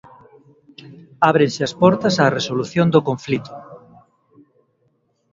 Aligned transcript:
Ábrense 1.31 1.61
as 1.67 1.73
portas 1.81 2.15
á 2.23 2.25
resolución 2.37 2.87
do 2.93 3.05
conflito. 3.09 3.53